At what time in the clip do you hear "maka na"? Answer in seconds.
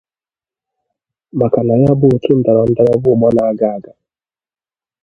1.39-1.73